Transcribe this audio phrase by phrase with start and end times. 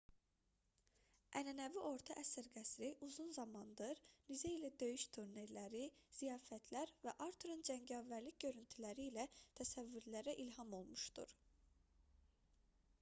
[1.39, 3.99] ənənəvi orta əsr qəsri uzun zamandır
[4.31, 5.83] nizə ilə döyüş turnirləri
[6.21, 9.27] ziyafətlər və arturun cəngavərlik görüntüləri ilə
[9.61, 11.37] təsəvvürlərə ilham olmuşdur